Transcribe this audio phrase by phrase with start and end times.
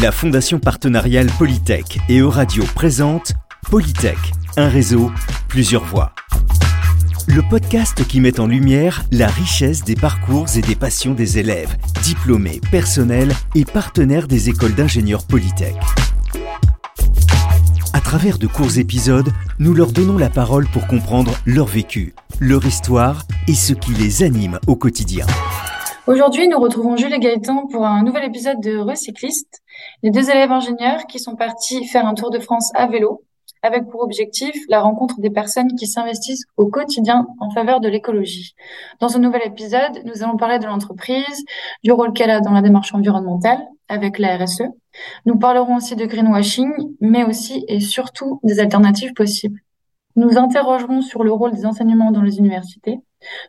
[0.00, 3.32] La Fondation partenariale Polytech et Euradio présente
[3.68, 4.18] Polytech,
[4.56, 5.10] un réseau,
[5.48, 6.12] plusieurs voix.
[7.26, 11.76] Le podcast qui met en lumière la richesse des parcours et des passions des élèves,
[12.04, 15.74] diplômés, personnels et partenaires des écoles d'ingénieurs Polytech.
[17.92, 22.64] À travers de courts épisodes, nous leur donnons la parole pour comprendre leur vécu, leur
[22.64, 25.26] histoire et ce qui les anime au quotidien.
[26.08, 29.60] Aujourd'hui, nous retrouvons Jules et Gaëtan pour un nouvel épisode de Recycliste,
[30.02, 33.24] les deux élèves ingénieurs qui sont partis faire un tour de France à vélo,
[33.62, 38.54] avec pour objectif la rencontre des personnes qui s'investissent au quotidien en faveur de l'écologie.
[39.00, 41.44] Dans ce nouvel épisode, nous allons parler de l'entreprise,
[41.84, 44.62] du rôle qu'elle a dans la démarche environnementale avec la RSE.
[45.26, 49.60] Nous parlerons aussi de greenwashing, mais aussi et surtout des alternatives possibles.
[50.16, 52.98] Nous interrogerons sur le rôle des enseignements dans les universités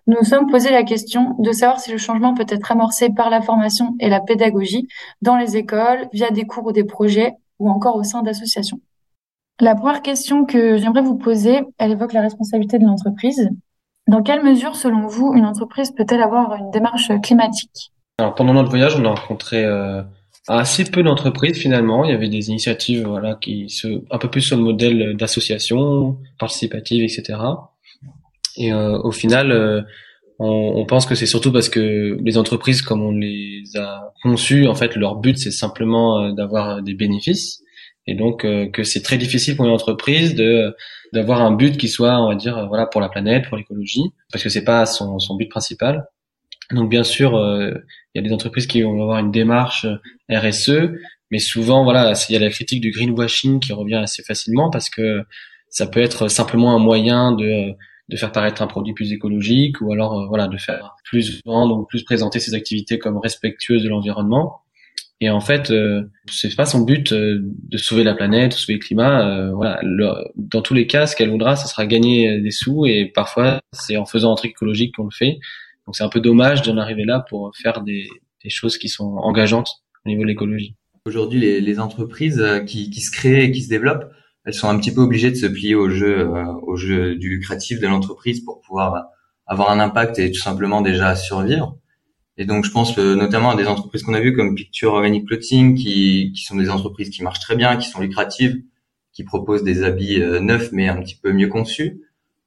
[0.08, 3.30] nous nous sommes posé la question de savoir si le changement peut être amorcé par
[3.30, 4.88] la formation et la pédagogie
[5.22, 8.80] dans les écoles, via des cours ou des projets, ou encore au sein d'associations.
[9.60, 13.50] La première question que j'aimerais vous poser, elle évoque la responsabilité de l'entreprise.
[14.08, 17.92] Dans quelle mesure, selon vous, une entreprise peut-elle avoir une démarche climatique?
[18.18, 20.02] Alors, pendant notre voyage, on a rencontré euh,
[20.48, 22.06] assez peu d'entreprises finalement.
[22.06, 26.18] Il y avait des initiatives voilà, qui se, un peu plus sur le modèle d'associations
[26.40, 27.38] participatives, etc.
[28.58, 29.82] Et euh, au final, euh,
[30.40, 34.68] on, on, pense que c'est surtout parce que les entreprises, comme on les a conçues,
[34.68, 37.62] en fait, leur but c'est simplement euh, d'avoir des bénéfices,
[38.08, 40.76] et donc que c'est très difficile pour une entreprise de
[41.14, 44.44] d'avoir un but qui soit, on va dire, voilà, pour la planète, pour l'écologie, parce
[44.44, 46.06] que c'est pas son, son but principal.
[46.72, 47.82] Donc bien sûr, il
[48.16, 49.86] y a des entreprises qui vont avoir une démarche
[50.32, 50.92] RSE,
[51.32, 54.90] mais souvent, voilà, il y a la critique du greenwashing qui revient assez facilement parce
[54.90, 55.24] que
[55.70, 57.76] ça peut être simplement un moyen de
[58.10, 61.78] de faire paraître un produit plus écologique ou alors euh, voilà de faire plus vendre
[61.78, 64.62] ou plus présenter ses activités comme respectueuses de l'environnement.
[65.22, 68.74] Et en fait euh, c'est pas son but euh, de sauver la planète de sauver
[68.74, 69.80] le climat euh, voilà.
[70.36, 73.98] Dans tous les cas ce qu'elle voudra ce sera gagner des sous et parfois c'est
[73.98, 75.40] en faisant un truc écologique qu'on le fait.
[75.86, 78.08] Donc c'est un peu dommage d'en arriver là pour faire des,
[78.44, 79.70] des choses qui sont engageantes
[80.06, 80.76] au niveau de l'écologie.
[81.06, 84.12] Aujourd'hui les, les entreprises qui, qui se créent et qui se développent
[84.46, 87.30] elles sont un petit peu obligées de se plier au jeu, euh, au jeu du
[87.30, 89.08] lucratif de l'entreprise pour pouvoir
[89.46, 91.78] avoir un impact et tout simplement déjà survivre.
[92.38, 95.76] Et donc, je pense notamment à des entreprises qu'on a vues comme Picture Organic Clothing,
[95.76, 98.62] qui, qui sont des entreprises qui marchent très bien, qui sont lucratives,
[99.12, 102.02] qui proposent des habits euh, neufs mais un petit peu mieux conçus,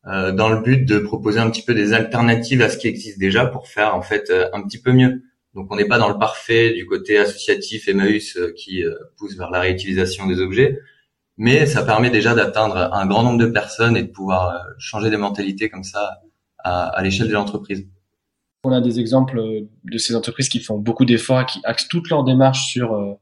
[0.06, 3.18] euh, dans le but de proposer un petit peu des alternatives à ce qui existe
[3.18, 5.22] déjà pour faire en fait euh, un petit peu mieux.
[5.54, 8.82] Donc, on n'est pas dans le parfait du côté associatif Emmaüs qui
[9.18, 10.80] pousse vers la réutilisation des objets,
[11.36, 15.10] mais ça permet déjà d'atteindre un grand nombre de personnes et de pouvoir euh, changer
[15.10, 16.20] des mentalités comme ça
[16.58, 17.86] à, à l'échelle de l'entreprise.
[18.64, 19.40] On a des exemples
[19.84, 23.14] de ces entreprises qui font beaucoup d'efforts qui axent toute leur démarche sur euh,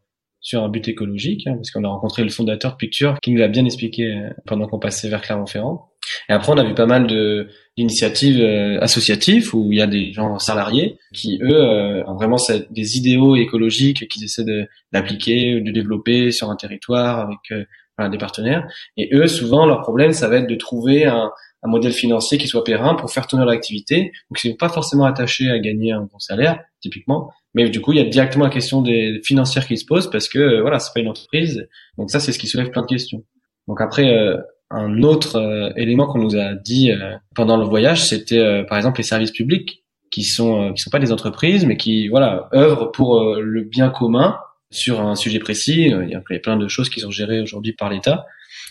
[0.43, 3.38] sur un but écologique, hein, parce qu'on a rencontré le fondateur de Picture qui nous
[3.38, 5.91] l'a bien expliqué euh, pendant qu'on passait vers Clermont-Ferrand.
[6.31, 7.06] Et après, on a vu pas mal
[7.77, 8.42] d'initiatives
[8.81, 12.38] associatives où il y a des gens salariés qui eux ont vraiment
[12.71, 14.47] des idéaux écologiques qu'ils essaient
[14.92, 17.69] d'appliquer, de, de développer sur un territoire avec
[18.08, 18.66] des partenaires.
[18.96, 21.30] Et eux, souvent, leur problème, ça va être de trouver un,
[21.62, 24.12] un modèle financier qui soit périn pour faire tourner l'activité.
[24.30, 27.30] Donc, ils sont pas forcément attachés à gagner un bon salaire, typiquement.
[27.54, 30.28] Mais du coup, il y a directement la question des financières qui se pose parce
[30.28, 31.68] que, euh, voilà, c'est pas une entreprise.
[31.98, 33.24] Donc ça, c'est ce qui soulève plein de questions.
[33.68, 34.36] Donc après, euh,
[34.70, 36.92] un autre euh, élément qu'on nous a dit
[37.34, 41.12] pendant le voyage, c'était par exemple les services publics qui sont qui sont pas des
[41.12, 44.38] entreprises, mais qui voilà œuvrent pour le bien commun
[44.70, 45.92] sur un sujet précis.
[45.92, 48.26] Euh, il y a plein de choses qui sont gérées aujourd'hui par l'État.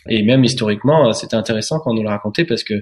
[0.08, 2.76] Et même historiquement, euh, c'était intéressant quand on nous l'a raconté parce que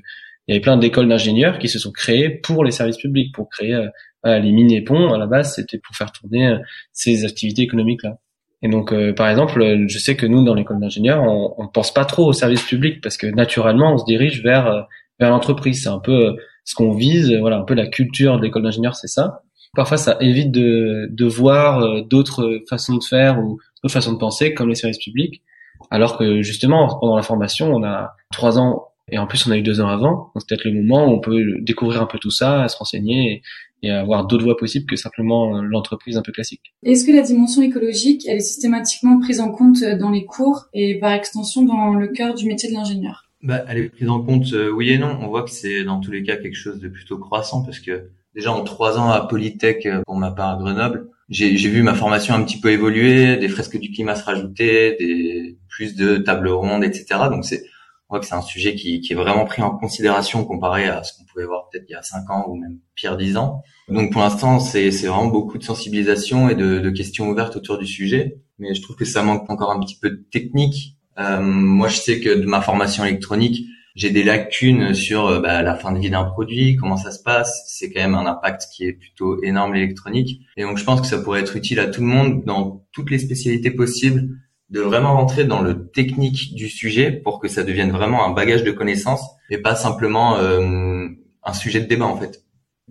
[0.47, 3.49] il y avait plein d'écoles d'ingénieurs qui se sont créées pour les services publics, pour
[3.49, 5.13] créer euh, les mines et ponts.
[5.13, 6.55] À la base, c'était pour faire tourner
[6.93, 8.17] ces activités économiques-là.
[8.61, 12.05] Et donc, par exemple, je sais que nous, dans l'école d'ingénieurs, on ne pense pas
[12.05, 14.87] trop aux services publics parce que naturellement, on se dirige vers
[15.19, 15.83] vers l'entreprise.
[15.83, 17.35] C'est un peu ce qu'on vise.
[17.39, 19.43] Voilà, un peu la culture de l'école d'ingénieurs, c'est ça
[19.77, 24.17] parfois ça évite de, de voir euh, d'autres façons de faire ou d'autres façons de
[24.17, 25.43] penser comme les services publics.
[25.91, 29.57] Alors que justement, pendant la formation, on a trois ans et en plus on a
[29.57, 30.31] eu deux ans avant.
[30.33, 33.43] Donc c'est peut-être le moment où on peut découvrir un peu tout ça, se renseigner
[33.83, 36.73] et, avoir d'autres voies possibles que simplement l'entreprise un peu classique.
[36.83, 40.97] Est-ce que la dimension écologique, elle est systématiquement prise en compte dans les cours et
[40.99, 43.29] par extension dans le cœur du métier de l'ingénieur?
[43.43, 45.19] Bah, Elle est prise en compte euh, oui et non.
[45.21, 48.09] On voit que c'est dans tous les cas quelque chose de plutôt croissant parce que
[48.37, 51.93] déjà en trois ans à Polytech euh, pour ma part à Grenoble, j'ai vu ma
[51.93, 56.47] formation un petit peu évoluer, des fresques du climat se rajouter, des plus de tables
[56.47, 57.05] rondes, etc.
[57.29, 57.65] Donc c'est
[58.09, 61.03] on voit que c'est un sujet qui, qui, est vraiment pris en considération comparé à
[61.03, 63.63] ce qu'on pouvait voir peut-être il y a cinq ans ou même pire dix ans.
[63.89, 67.85] Donc pour l'instant, c'est vraiment beaucoup de sensibilisation et de, de, questions ouvertes autour du
[67.85, 68.37] sujet.
[68.59, 70.95] Mais je trouve que ça manque encore un petit peu de technique.
[71.19, 73.65] Euh, moi, je sais que de ma formation électronique,
[73.97, 77.21] j'ai des lacunes sur euh, bah, la fin de vie d'un produit, comment ça se
[77.21, 77.63] passe.
[77.67, 80.41] C'est quand même un impact qui est plutôt énorme l'électronique.
[80.55, 83.09] Et donc je pense que ça pourrait être utile à tout le monde dans toutes
[83.09, 84.29] les spécialités possibles
[84.69, 88.63] de vraiment rentrer dans le technique du sujet pour que ça devienne vraiment un bagage
[88.63, 91.07] de connaissances et pas simplement euh,
[91.43, 92.43] un sujet de débat en fait.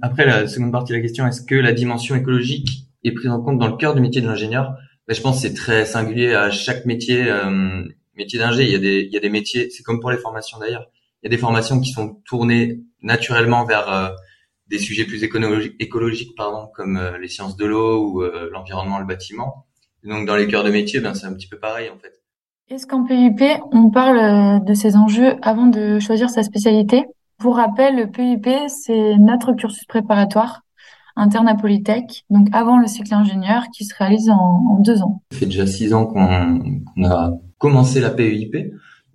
[0.02, 3.41] Après la seconde partie de la question, est-ce que la dimension écologique est prise en
[3.41, 4.75] compte dans le cœur du métier de l'ingénieur?
[5.06, 7.31] Ben, Je pense que c'est très singulier à chaque métier.
[7.31, 7.85] Euh,
[8.17, 10.19] métier d'ingé, il y a des il y a des métiers, c'est comme pour les
[10.19, 10.91] formations d'ailleurs.
[11.26, 14.11] Il y a des formations qui sont tournées naturellement vers euh,
[14.69, 19.00] des sujets plus écologiques, écologiques pardon, comme euh, les sciences de l'eau ou euh, l'environnement,
[19.00, 19.67] le bâtiment
[20.05, 22.12] donc dans les cœurs de métier, ben c'est un petit peu pareil en fait.
[22.73, 23.43] Est-ce qu'en PUP,
[23.73, 27.06] on parle de ces enjeux avant de choisir sa spécialité?
[27.38, 30.61] Pour rappel, le PUP, c'est notre cursus préparatoire
[31.17, 35.23] interne à Polytech, donc avant le cycle ingénieur qui se réalise en, deux ans.
[35.32, 38.55] Ça fait déjà six ans qu'on a commencé la PUP.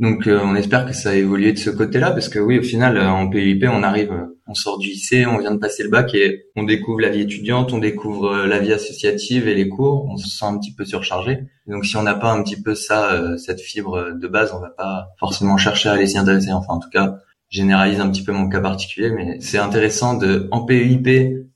[0.01, 2.63] Donc euh, on espère que ça a évolué de ce côté-là parce que oui, au
[2.63, 5.83] final, euh, en PUP, on arrive, euh, on sort du lycée, on vient de passer
[5.83, 9.69] le bac et on découvre la vie étudiante, on découvre la vie associative et les
[9.69, 11.42] cours, on se sent un petit peu surchargé.
[11.68, 14.71] Donc si on n'a pas un petit peu ça, cette fibre de base, on va
[14.71, 16.51] pas forcément chercher à aller s'y intéresser.
[16.51, 17.19] Enfin, en tout cas,
[17.50, 21.07] généralise un petit peu mon cas particulier, mais c'est intéressant de en PUP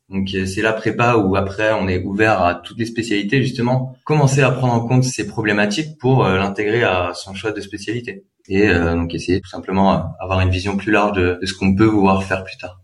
[0.10, 4.42] donc c'est la prépa où après on est ouvert à toutes les spécialités justement, commencer
[4.42, 8.96] à prendre en compte ces problématiques pour l'intégrer à son choix de spécialité et euh,
[8.96, 12.24] donc essayer tout simplement euh, avoir une vision plus large de, ce qu'on peut vouloir
[12.24, 12.82] faire plus tard.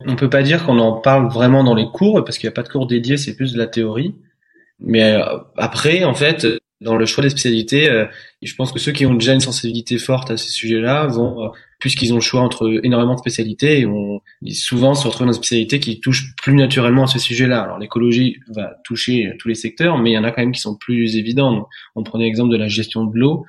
[0.00, 2.54] On peut pas dire qu'on en parle vraiment dans les cours parce qu'il n'y a
[2.54, 4.14] pas de cours dédiés, c'est plus de la théorie.
[4.78, 6.46] Mais euh, après, en fait,
[6.82, 7.88] dans le choix des spécialités,
[8.42, 12.12] je pense que ceux qui ont déjà une sensibilité forte à ces sujets-là vont, puisqu'ils
[12.12, 14.20] ont le choix entre énormément de spécialités, et on
[14.50, 17.62] souvent se retrouver dans une spécialité qui touche plus naturellement à ce sujet-là.
[17.62, 20.60] Alors l'écologie va toucher tous les secteurs, mais il y en a quand même qui
[20.60, 21.66] sont plus évidents.
[21.94, 23.46] On prenait l'exemple de la gestion de l'eau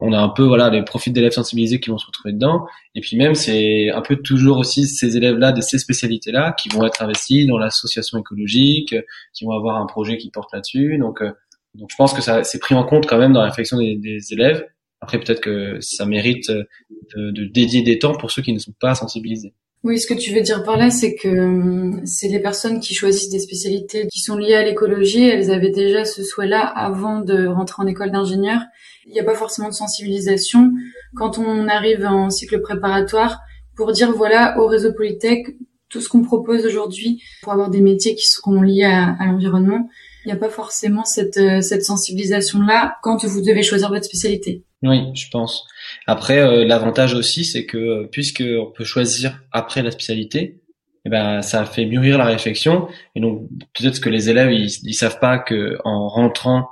[0.00, 2.66] on a un peu voilà les profils d'élèves sensibilisés qui vont se retrouver dedans.
[2.94, 6.52] Et puis même c'est un peu toujours aussi ces élèves là de ces spécialités là
[6.52, 8.94] qui vont être investis dans l'association écologique
[9.32, 10.98] qui vont avoir un projet qui porte là-dessus.
[10.98, 11.32] Donc euh,
[11.74, 14.20] donc je pense que ça c'est pris en compte quand même dans la réflexion des,
[14.32, 14.66] élèves.
[15.00, 18.74] Après peut-être que ça mérite de, de dédier des temps pour ceux qui ne sont
[18.80, 19.54] pas sensibilisés
[19.86, 22.92] oui, ce que tu veux dire par là, c'est que hum, c'est les personnes qui
[22.92, 25.28] choisissent des spécialités qui sont liées à l'écologie.
[25.28, 28.60] Elles avaient déjà ce souhait-là avant de rentrer en école d'ingénieur.
[29.06, 30.72] Il n'y a pas forcément de sensibilisation
[31.14, 33.38] quand on arrive en cycle préparatoire
[33.76, 35.56] pour dire voilà au réseau Polytech
[35.88, 39.88] tout ce qu'on propose aujourd'hui pour avoir des métiers qui seront liés à, l'environnement.
[40.24, 44.64] Il n'y a pas forcément cette, euh, cette sensibilisation-là quand vous devez choisir votre spécialité.
[44.82, 45.64] Oui, je pense.
[46.06, 50.60] Après, euh, l'avantage aussi, c'est que euh, puisque on peut choisir après la spécialité,
[51.04, 52.88] eh ben ça fait mûrir la réflexion.
[53.14, 53.48] Et donc
[53.78, 56.68] peut-être que les élèves ils, ils savent pas que en rentrant,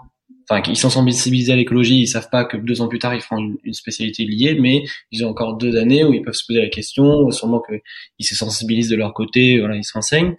[0.48, 3.20] enfin qu'ils sont sensibilisés à l'écologie, ils savent pas que deux ans plus tard ils
[3.20, 4.82] feront une, spécialité liée, mais
[5.12, 7.30] ils ont encore deux années où ils peuvent se poser la question.
[7.30, 10.34] Sûrement qu'ils se sensibilisent de leur côté, voilà, ils se renseignent.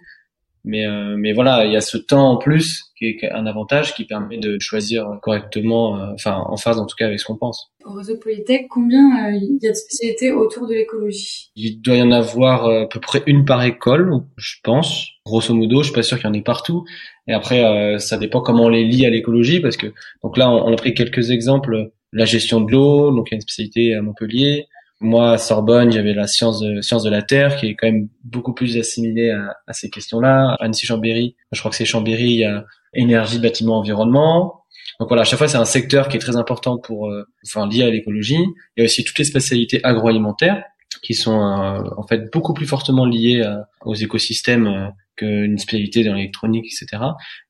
[0.66, 3.94] Mais, euh, mais voilà, il y a ce temps en plus qui est un avantage
[3.94, 7.36] qui permet de choisir correctement, euh, enfin en phase en tout cas avec ce qu'on
[7.36, 7.70] pense.
[7.84, 11.50] Au réseau Polytech, combien euh, il y a de spécialités autour de l'écologie?
[11.54, 15.06] Il doit y en avoir à peu près une par école, je pense.
[15.24, 16.84] Grosso modo, je suis pas sûr qu'il y en ait partout.
[17.28, 19.92] Et après, ça dépend comment on les lie à l'écologie, parce que
[20.22, 21.90] donc là, on, a pris quelques exemples.
[22.12, 24.66] La gestion de l'eau, donc il y a une spécialité à Montpellier.
[25.00, 28.08] Moi, à Sorbonne, j'avais la science de, science de la Terre, qui est quand même
[28.24, 30.56] beaucoup plus assimilée à, à ces questions-là.
[30.60, 34.64] Annecy-Chambéry, je crois que c'est Chambéry, il énergie, bâtiment, environnement.
[34.98, 37.68] Donc voilà, à chaque fois, c'est un secteur qui est très important pour, euh, enfin,
[37.68, 38.38] lié à l'écologie.
[38.76, 40.62] Il y a aussi toutes les spécialités agroalimentaires
[41.02, 46.14] qui sont euh, en fait beaucoup plus fortement liées euh, aux écosystèmes qu'une spécialité dans
[46.14, 47.02] l'électronique, etc.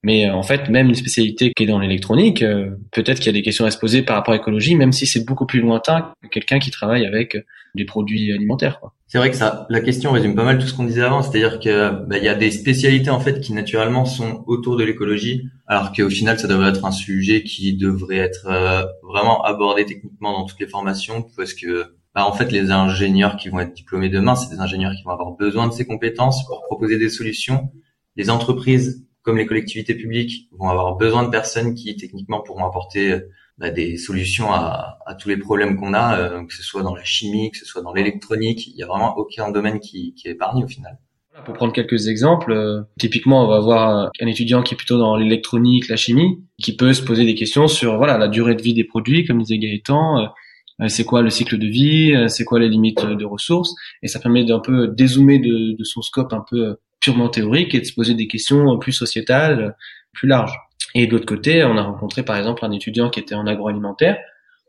[0.02, 3.30] Mais euh, en fait, même une spécialité qui est dans l'électronique, euh, peut-être qu'il y
[3.30, 5.61] a des questions à se poser par rapport à l'écologie, même si c'est beaucoup plus
[5.61, 7.37] lointain que quelqu'un qui travaille avec
[7.76, 8.80] des produits alimentaires.
[9.06, 11.61] C'est vrai que ça, la question résume pas mal tout ce qu'on disait avant, c'est-à-dire
[11.61, 15.44] que bah, il y a des spécialités en fait qui naturellement sont autour de l'écologie,
[15.68, 20.32] alors qu'au final ça devrait être un sujet qui devrait être euh, vraiment abordé techniquement
[20.32, 24.08] dans toutes les formations, parce que bah, en fait, les ingénieurs qui vont être diplômés
[24.08, 27.70] demain, c'est des ingénieurs qui vont avoir besoin de ces compétences pour proposer des solutions.
[28.16, 33.20] Les entreprises, comme les collectivités publiques, vont avoir besoin de personnes qui, techniquement, pourront apporter
[33.58, 37.04] bah, des solutions à, tous les problèmes qu'on a, euh, que ce soit dans la
[37.04, 38.66] chimie, que ce soit dans l'électronique.
[38.66, 40.99] Il y a vraiment aucun domaine qui, qui est épargné au final.
[41.44, 45.16] Pour prendre quelques exemples, euh, typiquement, on va avoir un étudiant qui est plutôt dans
[45.16, 48.73] l'électronique, la chimie, qui peut se poser des questions sur voilà la durée de vie
[48.73, 50.26] des produits, comme disait Gaëtan, euh,
[50.88, 54.45] c'est quoi le cycle de vie, c'est quoi les limites de ressources, et ça permet
[54.45, 58.14] d'un peu dézoomer de, de son scope un peu purement théorique et de se poser
[58.14, 59.76] des questions plus sociétales,
[60.12, 60.59] plus larges.
[60.95, 64.18] Et de l'autre côté, on a rencontré par exemple un étudiant qui était en agroalimentaire,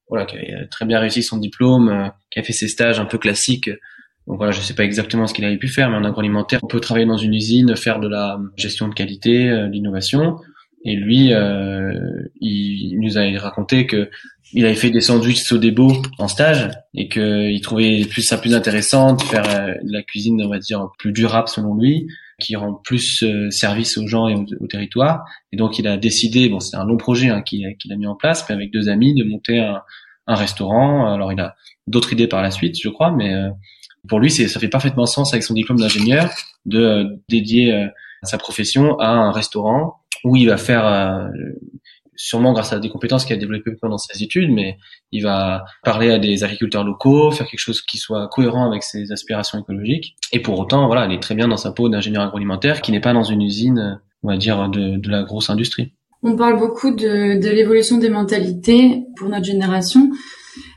[0.10, 3.18] voilà, qui avait très bien réussi son diplôme, qui a fait ses stages un peu
[3.18, 3.70] classiques
[4.28, 6.68] donc voilà, je sais pas exactement ce qu'il avait pu faire, mais en agroalimentaire, on
[6.68, 10.36] peut travailler dans une usine, faire de la gestion de qualité, euh, l'innovation.
[10.88, 11.92] Et lui, euh,
[12.42, 14.10] il, nous a raconté que
[14.54, 19.14] il avait fait des sandwichs Sodebo en stage et qu'il trouvait plus ça plus intéressant
[19.14, 22.08] de faire euh, la cuisine, on va dire, plus durable selon lui,
[22.40, 25.26] qui rend plus euh, service aux gens et au, territoire.
[25.52, 28.16] Et donc il a décidé, bon c'est un long projet hein, qu'il a mis en
[28.16, 29.82] place, mais avec deux amis, de monter un,
[30.28, 31.14] un restaurant.
[31.14, 31.56] Alors il a
[31.88, 33.34] d'autres idées par la suite, je crois, mais
[34.08, 36.30] pour lui, ça fait parfaitement sens avec son diplôme d'ingénieur
[36.66, 37.88] de euh, dédier euh,
[38.24, 41.28] sa profession à un restaurant où il va faire euh,
[42.16, 44.78] sûrement grâce à des compétences qu'il a développées pendant ses études, mais
[45.12, 49.12] il va parler à des agriculteurs locaux, faire quelque chose qui soit cohérent avec ses
[49.12, 50.16] aspirations écologiques.
[50.34, 53.00] Et pour autant, voilà, il est très bien dans sa peau d'ingénieur agroalimentaire qui n'est
[53.00, 55.94] pas dans une usine, on va dire, de, de la grosse industrie.
[56.24, 60.10] On parle beaucoup de, de l'évolution des mentalités pour notre génération.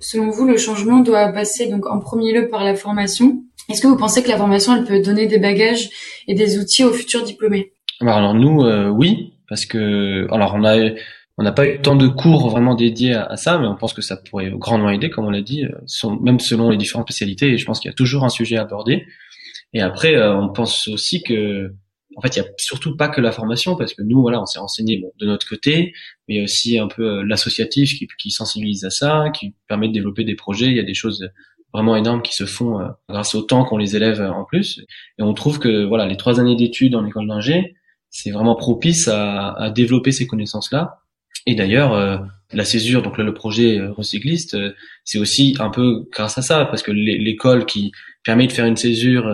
[0.01, 3.43] Selon vous, le changement doit passer donc en premier lieu par la formation.
[3.71, 5.89] Est-ce que vous pensez que la formation, elle peut donner des bagages
[6.29, 7.73] et des outils aux futurs diplômés?
[8.01, 10.77] Alors nous, euh, oui, parce que alors on a
[11.41, 14.03] on n'a pas eu tant de cours vraiment dédiés à, ça, mais on pense que
[14.03, 17.49] ça pourrait grandement aider, comme on l'a dit, euh, même selon les différentes spécialités.
[17.49, 19.07] Et je pense qu'il y a toujours un sujet à aborder.
[19.73, 21.73] Et après, euh, on pense aussi que
[22.17, 24.45] en fait, il y a surtout pas que la formation, parce que nous, voilà, on
[24.45, 25.95] s'est renseigné bon, de notre côté,
[26.29, 29.55] mais il y a aussi un peu euh, l'associatif qui, qui, sensibilise à ça, qui
[29.67, 30.67] permet de développer des projets.
[30.67, 31.27] Il y a des choses
[31.73, 34.85] vraiment énormes qui se font grâce au temps qu'on les élève en plus.
[35.19, 37.77] Et on trouve que voilà, les trois années d'études en école d'ingé,
[38.11, 40.99] c'est vraiment propice à, à, développer ces connaissances-là.
[41.47, 42.19] Et d'ailleurs, euh,
[42.53, 44.57] la césure, donc le projet recycliste,
[45.05, 47.93] c'est aussi un peu grâce à ça, parce que l'école qui
[48.25, 49.27] permet de faire une césure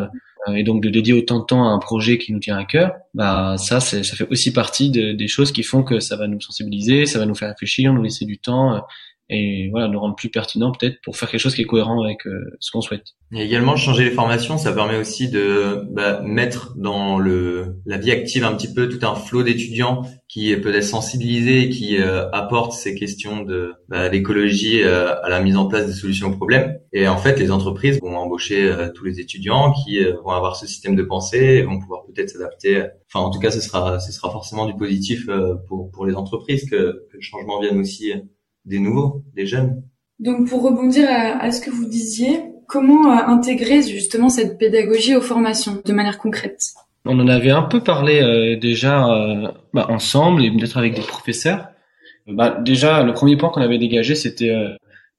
[0.48, 2.64] euh, et donc de dédier autant de temps à un projet qui nous tient à
[2.64, 6.28] cœur, bah ça, ça fait aussi partie de, des choses qui font que ça va
[6.28, 8.80] nous sensibiliser, ça va nous faire réfléchir, nous laisser du temps euh,
[9.28, 12.26] et voilà nous rendre plus pertinent peut-être pour faire quelque chose qui est cohérent avec
[12.26, 13.06] euh, ce qu'on souhaite.
[13.34, 18.12] Et également changer les formations, ça permet aussi de bah, mettre dans le la vie
[18.12, 22.30] active un petit peu tout un flot d'étudiants qui peut être sensibilisés et qui euh,
[22.30, 26.36] apportent ces questions de bah, l'écologie euh, à la mise en place des solutions aux
[26.36, 26.78] problèmes.
[26.92, 30.94] Et en fait, les entreprises vont embaucher tous les étudiants qui vont avoir ce système
[30.94, 32.86] de pensée et vont pouvoir peut-être s'adapter.
[33.12, 35.28] Enfin, en tout cas, ce sera ce sera forcément du positif
[35.68, 38.12] pour pour les entreprises que, que le changement vienne aussi
[38.66, 39.82] des nouveaux, des jeunes.
[40.18, 45.20] Donc pour rebondir à, ce que vous disiez, comment euh, intégrer justement cette pédagogie aux
[45.20, 46.60] formations de manière concrète?
[47.04, 51.02] On en avait un peu parlé euh, déjà euh, bah, ensemble et peut-être avec des
[51.02, 51.68] professeurs.
[52.26, 54.52] Bah, déjà, le premier point qu'on avait dégagé, c'était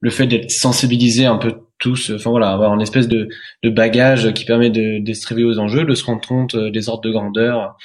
[0.01, 3.29] le fait d'être sensibilisé un peu tous, enfin voilà, avoir une espèce de,
[3.63, 7.11] de bagage qui permet de distribuer aux enjeux, de se rendre compte des ordres de
[7.11, 7.77] grandeur,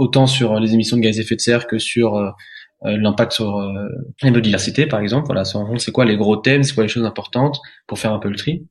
[0.00, 2.30] autant sur les émissions de gaz à effet de serre que sur euh,
[2.82, 3.88] l'impact sur euh,
[4.22, 5.26] la biodiversité par exemple.
[5.26, 8.28] Voilà c'est quoi les gros thèmes c'est quoi les choses importantes pour faire un peu
[8.28, 8.66] le tri.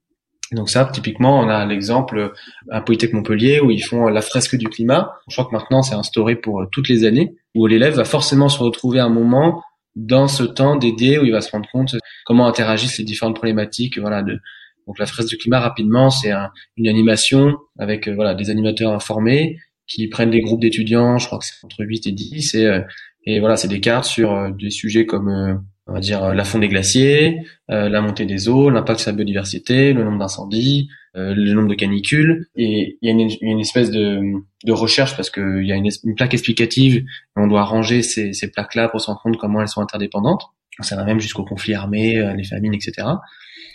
[0.51, 2.33] Donc ça typiquement on a l'exemple
[2.71, 5.13] à Polytech Montpellier où ils font la fresque du climat.
[5.27, 8.49] Je crois que maintenant c'est instauré pour euh, toutes les années où l'élève va forcément
[8.49, 9.63] se retrouver un moment
[9.95, 13.97] dans ce temps dédié où il va se rendre compte comment interagissent les différentes problématiques
[13.97, 14.39] voilà de
[14.87, 16.31] donc la fresque du climat rapidement c'est
[16.77, 21.45] une animation avec voilà des animateurs informés qui prennent des groupes d'étudiants je crois que
[21.45, 22.81] c'est entre 8 et 10 et
[23.25, 25.55] et voilà, c'est des cartes sur euh, des sujets comme, euh,
[25.87, 29.17] on va dire, la fonte des glaciers, euh, la montée des eaux, l'impact sur la
[29.17, 32.47] biodiversité, le nombre d'incendies, le nombre de canicules.
[32.55, 34.21] Et il y a une, espèce de,
[34.63, 37.03] de, recherche parce qu'il y a une, une, plaque explicative.
[37.35, 40.43] On doit ranger ces, ces plaques-là pour se rendre compte comment elles sont interdépendantes.
[40.81, 43.07] Ça va même jusqu'au conflit armé, les famines, etc.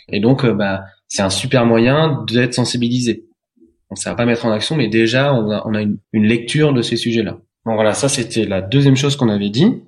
[0.09, 3.25] Et donc, bah, c'est un super moyen d'être sensibilisé.
[3.91, 6.25] On ça va pas mettre en action, mais déjà, on a, on a une, une
[6.25, 7.37] lecture de ces sujets-là.
[7.65, 9.81] Bon voilà, ça c'était la deuxième chose qu'on avait dit.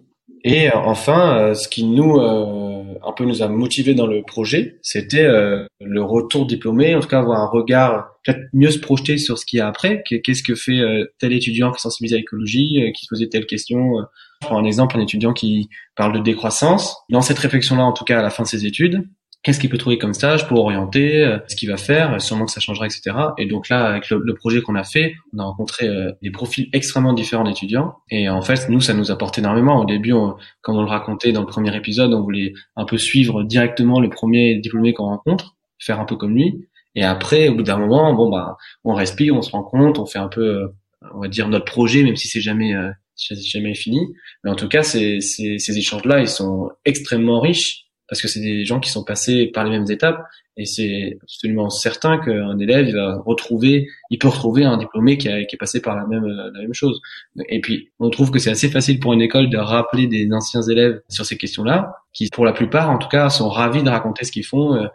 [0.43, 4.23] Et euh, enfin, euh, ce qui nous euh, un peu nous a motivé dans le
[4.23, 9.17] projet, c'était le retour diplômé, en tout cas avoir un regard peut-être mieux se projeter
[9.17, 10.03] sur ce qu'il y a après.
[10.03, 10.81] Qu'est-ce que fait
[11.19, 13.93] tel étudiant qui est sensibilisé à l'écologie, qui se posait telle question.
[14.41, 16.97] Je prends un exemple, un étudiant qui parle de décroissance.
[17.09, 19.07] Dans cette réflexion-là, en tout cas à la fin de ses études,
[19.43, 22.51] qu'est-ce qu'il peut trouver comme stage pour orienter, euh, ce qu'il va faire, sûrement que
[22.51, 23.15] ça changera, etc.
[23.37, 26.69] Et donc là, avec le, projet qu'on a fait, on a rencontré euh, des profils
[26.73, 27.95] extrêmement différents d'étudiants.
[28.09, 29.79] Et en fait, nous, ça nous apporte énormément.
[29.79, 30.13] Au début,
[30.61, 34.09] comme on le racontait dans le premier épisode, on voulait un peu suivre directement le
[34.09, 36.67] premier diplômé qu'on rencontre, faire un peu comme lui.
[36.95, 40.05] Et après, au bout d'un moment, bon bah, on respire, on se rend compte, on
[40.05, 40.67] fait un peu, euh,
[41.13, 42.73] on va dire notre projet, même si c'est jamais
[43.15, 43.99] jamais fini.
[44.43, 48.39] Mais en tout cas, ces, ces, ces échanges-là, ils sont extrêmement riches parce que c'est
[48.39, 50.19] des gens qui sont passés par les mêmes étapes
[50.57, 55.27] et c'est absolument certain qu'un élève il va retrouver, il peut retrouver un diplômé qui,
[55.27, 56.99] est passé par la même la même chose.
[57.47, 60.63] Et puis on trouve que c'est assez facile pour une école de rappeler des anciens
[60.63, 64.25] élèves sur ces questions-là, qui pour la plupart en tout cas sont ravis de raconter
[64.25, 64.87] ce qu'ils font euh,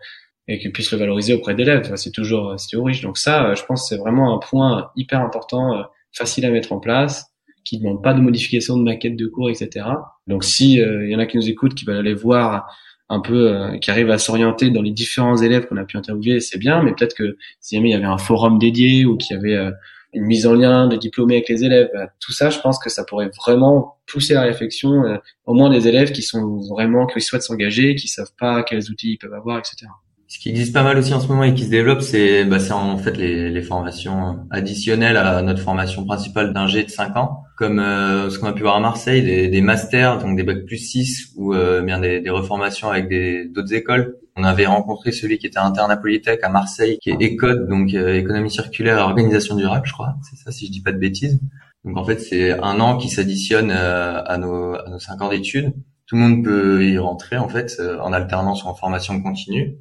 [0.49, 1.95] et qu'ils puissent le valoriser auprès d'élèves.
[1.95, 3.03] C'est toujours c'est toujours riche.
[3.03, 6.73] Donc ça, euh, je pense c'est vraiment un point hyper important, euh, facile à mettre
[6.73, 7.27] en place
[7.65, 9.87] qui demande pas de modification de maquette de cours, etc.
[10.27, 12.67] Donc si il y en a qui nous écoutent, qui veulent aller voir
[13.13, 16.41] un peu euh, qui arrive à s'orienter dans les différents élèves qu'on a pu interviewer,
[16.41, 19.37] c'est bien, mais peut-être que si jamais il y avait un forum dédié ou qu'il
[19.37, 19.71] y avait euh,
[20.15, 22.89] une mise en lien de diplômés avec les élèves, bah, tout ça, je pense que
[22.89, 27.21] ça pourrait vraiment pousser la réflexion, euh, au moins des élèves qui sont vraiment, qui
[27.21, 29.89] souhaitent s'engager, qui savent pas quels outils ils peuvent avoir, etc.
[30.33, 32.57] Ce qui existe pas mal aussi en ce moment et qui se développe, c'est bah,
[32.71, 37.79] en fait les, les, formations additionnelles à notre formation principale d'ingé de 5 ans, comme
[37.79, 40.79] euh, ce qu'on a pu voir à Marseille, des, des masters, donc des bacs plus
[40.79, 43.11] 6 ou euh, bien des, des, reformations avec
[43.53, 44.17] d'autres écoles.
[44.35, 47.93] On avait rencontré celui qui était interne à Polytech à Marseille, qui est ECODE, donc
[47.93, 50.15] euh, économie circulaire et organisation durable, je crois.
[50.23, 51.41] C'est ça, si je dis pas de bêtises.
[51.85, 55.29] Donc en fait, c'est un an qui s'additionne euh, à nos à nos 5 ans
[55.29, 55.75] d'études.
[56.07, 59.77] Tout le monde peut y rentrer en fait en alternance ou en formation continue.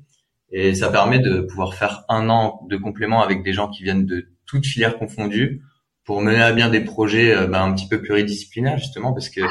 [0.51, 4.05] Et ça permet de pouvoir faire un an de complément avec des gens qui viennent
[4.05, 5.61] de toutes filières confondues
[6.03, 9.41] pour mener à bien des projets euh, ben, un petit peu pluridisciplinaires justement parce que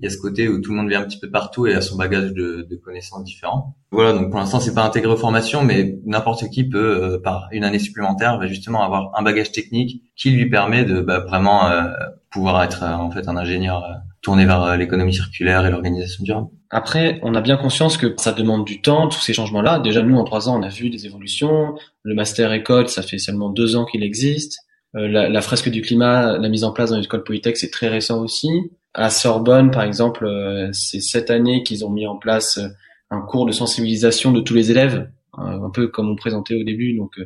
[0.00, 1.74] il y a ce côté où tout le monde vient un petit peu partout et
[1.74, 3.76] a son bagage de, connaissances différents.
[3.90, 7.48] Voilà, donc pour l'instant c'est pas intégré aux formations, mais n'importe qui peut euh, par
[7.52, 11.68] une année supplémentaire va justement avoir un bagage technique qui lui permet de bah, vraiment
[11.68, 11.84] euh,
[12.30, 13.84] pouvoir être en fait un ingénieur
[14.22, 16.48] tourné vers l'économie circulaire et l'organisation durable.
[16.70, 19.80] Après, on a bien conscience que ça demande du temps, tous ces changements-là.
[19.80, 21.74] Déjà, nous, en trois ans, on a vu des évolutions.
[22.02, 24.58] Le master école, ça fait seulement deux ans qu'il existe.
[24.96, 27.88] Euh, la, la, fresque du climat, la mise en place dans l'école Polytech, c'est très
[27.88, 28.48] récent aussi.
[28.94, 32.68] À Sorbonne, par exemple, euh, c'est cette année qu'ils ont mis en place euh,
[33.10, 36.96] un cours de sensibilisation de tous les élèves, un peu comme on présentait au début.
[36.96, 37.16] Donc,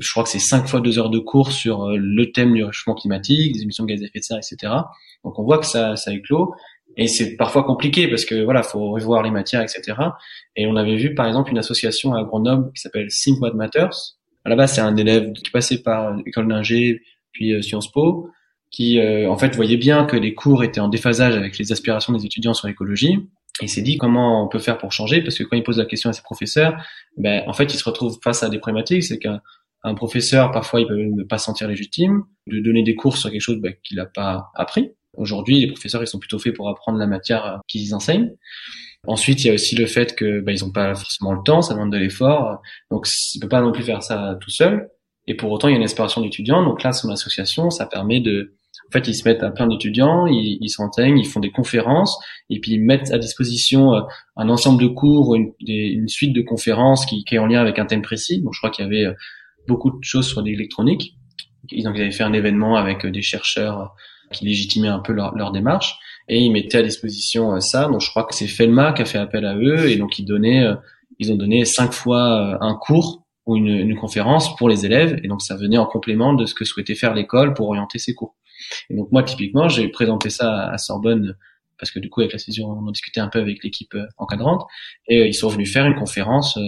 [0.00, 2.94] je crois que c'est cinq fois deux heures de cours sur le thème du réchauffement
[2.94, 4.72] climatique, des émissions de gaz à effet de serre, etc.
[5.24, 6.54] Donc, on voit que ça, ça éclos.
[6.96, 9.96] Et c'est parfois compliqué parce que voilà, faut revoir les matières, etc.
[10.56, 14.16] Et on avait vu par exemple une association à Grenoble qui s'appelle Think What Matters.
[14.44, 18.28] À la base, c'est un élève qui passait par l'école d'ingé puis euh, Sciences Po,
[18.70, 22.12] qui euh, en fait voyait bien que les cours étaient en déphasage avec les aspirations
[22.12, 23.18] des étudiants sur l'écologie.
[23.60, 25.22] Et il s'est dit comment on peut faire pour changer?
[25.22, 26.82] Parce que quand il pose la question à ses professeurs,
[27.16, 29.40] ben en fait il se retrouve face à des problématiques, c'est qu'un
[29.82, 33.40] un professeur parfois il peut ne pas sentir légitime de donner des cours sur quelque
[33.40, 36.98] chose ben, qu'il n'a pas appris Aujourd'hui, les professeurs, ils sont plutôt faits pour apprendre
[36.98, 38.32] la matière euh, qu'ils enseignent.
[39.06, 41.62] Ensuite, il y a aussi le fait que bah, ils n'ont pas forcément le temps,
[41.62, 44.88] ça demande de l'effort, donc ils ne peuvent pas non plus faire ça tout seul.
[45.26, 46.62] Et pour autant, il y a une inspiration d'étudiants.
[46.62, 48.54] Donc là, son association, ça permet de,
[48.88, 52.18] en fait, ils se mettent à plein d'étudiants, ils, s'enteignent, ils font des conférences,
[52.50, 54.00] et puis ils mettent à disposition euh,
[54.36, 57.78] un ensemble de cours, une, une suite de conférences qui, qui, est en lien avec
[57.78, 58.42] un thème précis.
[58.42, 59.14] Donc je crois qu'il y avait euh,
[59.66, 61.14] beaucoup de choses sur l'électronique.
[61.70, 63.94] Ils avaient fait un événement avec des chercheurs
[64.32, 67.88] qui légitimait un peu leur, leur, démarche et ils mettaient à disposition euh, ça.
[67.88, 70.24] Donc je crois que c'est Felma qui a fait appel à eux et donc ils
[70.24, 70.76] donnaient, euh,
[71.18, 75.18] ils ont donné cinq fois euh, un cours ou une, une, conférence pour les élèves
[75.24, 78.14] et donc ça venait en complément de ce que souhaitait faire l'école pour orienter ses
[78.14, 78.36] cours.
[78.88, 81.36] Et donc moi typiquement j'ai présenté ça à Sorbonne
[81.78, 84.62] parce que du coup avec la session on en discutait un peu avec l'équipe encadrante
[85.08, 86.58] et ils sont venus faire une conférence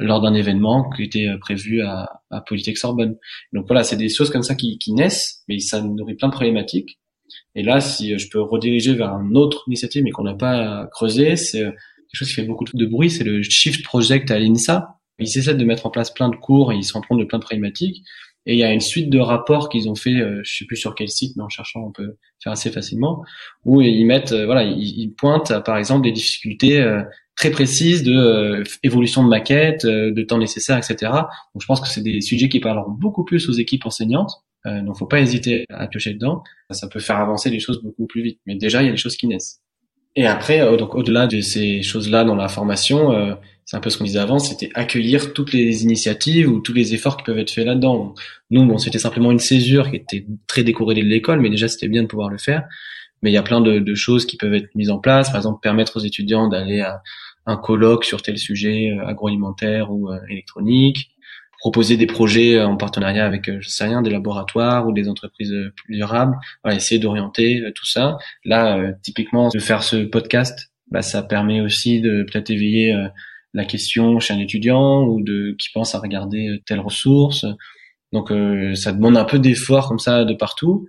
[0.00, 3.16] lors d'un événement qui était prévu à, à Polytech Sorbonne.
[3.52, 6.32] Donc voilà, c'est des choses comme ça qui, qui naissent, mais ça nourrit plein de
[6.32, 6.98] problématiques.
[7.54, 11.36] Et là, si je peux rediriger vers un autre initiative, mais qu'on n'a pas creusé,
[11.36, 11.74] c'est quelque
[12.12, 14.96] chose qui fait beaucoup de bruit, c'est le Shift Project à l'INSA.
[15.18, 17.38] Ils essaient de mettre en place plein de cours et ils se rendent de plein
[17.38, 18.02] de problématiques.
[18.46, 20.76] Et il y a une suite de rapports qu'ils ont fait, euh, je sais plus
[20.76, 23.22] sur quel site, mais en cherchant on peut faire assez facilement,
[23.66, 27.02] où ils mettent, euh, voilà, ils, pointent par exemple des difficultés euh,
[27.40, 31.10] très précises de euh, évolution de maquette, de temps nécessaire, etc.
[31.10, 34.82] Donc je pense que c'est des sujets qui parleront beaucoup plus aux équipes enseignantes euh,
[34.82, 36.42] donc, faut pas hésiter à piocher dedans.
[36.70, 38.40] Ça peut faire avancer les choses beaucoup plus vite.
[38.46, 39.60] Mais déjà, il y a des choses qui naissent.
[40.16, 43.90] Et après, euh, donc au-delà de ces choses-là dans la formation, euh, c'est un peu
[43.90, 47.38] ce qu'on disait avant, c'était accueillir toutes les initiatives ou tous les efforts qui peuvent
[47.38, 48.14] être faits là-dedans.
[48.50, 51.86] Nous, bon, c'était simplement une césure qui était très décorée de l'école, mais déjà c'était
[51.86, 52.64] bien de pouvoir le faire.
[53.22, 55.36] Mais il y a plein de, de, choses qui peuvent être mises en place, par
[55.36, 57.02] exemple permettre aux étudiants d'aller à
[57.46, 61.10] un colloque sur tel sujet agroalimentaire ou électronique,
[61.60, 65.08] proposer des projets euh, en partenariat avec, euh, je sais rien, des laboratoires ou des
[65.08, 66.36] entreprises euh, plus durables,
[66.68, 68.16] essayer d'orienter tout ça.
[68.44, 72.96] Là, typiquement, de faire ce podcast, bah, ça permet aussi de peut-être éveiller
[73.54, 77.46] la question chez un étudiant ou de qui pense à regarder telle ressource.
[78.12, 78.32] Donc,
[78.74, 80.88] ça demande un peu d'effort comme ça de partout.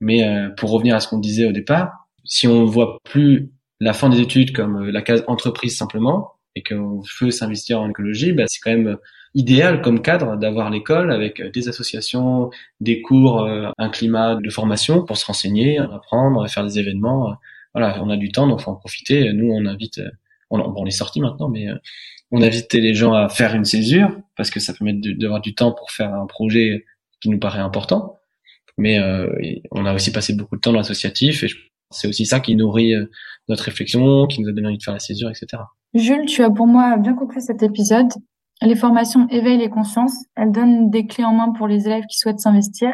[0.00, 0.24] Mais
[0.56, 1.90] pour revenir à ce qu'on disait au départ,
[2.24, 3.52] si on voit plus
[3.82, 8.32] la fin des études comme la case entreprise simplement, et qu'on veut s'investir en écologie,
[8.32, 8.96] bah, c'est quand même
[9.34, 15.16] idéal comme cadre d'avoir l'école avec des associations, des cours, un climat de formation pour
[15.16, 17.34] se renseigner, apprendre, faire des événements.
[17.74, 19.32] Voilà, on a du temps, donc faut en profiter.
[19.32, 20.02] Nous, on invite,
[20.50, 21.68] on, on est sorti maintenant, mais
[22.30, 25.72] on invite les gens à faire une césure parce que ça permet d'avoir du temps
[25.72, 26.84] pour faire un projet
[27.20, 28.20] qui nous paraît important.
[28.78, 29.28] Mais euh,
[29.70, 31.48] on a aussi passé beaucoup de temps dans l'associatif et
[31.92, 33.06] c'est aussi ça qui nourrit euh,
[33.48, 35.62] notre réflexion, qui nous a donné envie de faire la césure, etc.
[35.94, 38.08] Jules, tu as pour moi bien conclu cet épisode.
[38.62, 42.16] Les formations éveillent les consciences, elles donnent des clés en main pour les élèves qui
[42.16, 42.92] souhaitent s'investir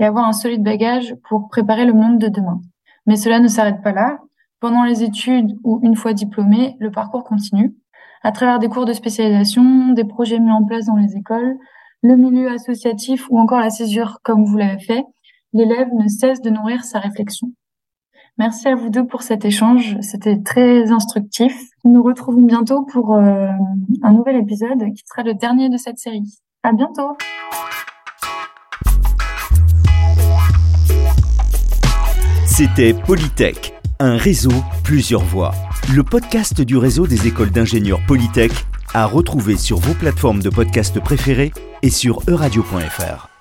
[0.00, 2.60] et avoir un solide bagage pour préparer le monde de demain.
[3.06, 4.18] Mais cela ne s'arrête pas là.
[4.60, 7.74] Pendant les études ou une fois diplômé, le parcours continue.
[8.22, 11.58] À travers des cours de spécialisation, des projets mis en place dans les écoles,
[12.02, 15.04] le milieu associatif ou encore la césure comme vous l'avez fait,
[15.52, 17.52] l'élève ne cesse de nourrir sa réflexion.
[18.36, 21.54] Merci à vous deux pour cet échange, c'était très instructif.
[21.84, 23.46] Nous nous retrouvons bientôt pour euh,
[24.02, 26.24] un nouvel épisode qui sera le dernier de cette série.
[26.64, 27.16] À bientôt.
[32.44, 35.52] C'était Polytech, un réseau, plusieurs voix.
[35.94, 38.52] Le podcast du réseau des écoles d'ingénieurs Polytech
[38.94, 43.33] à retrouver sur vos plateformes de podcast préférées et sur euradio.fr.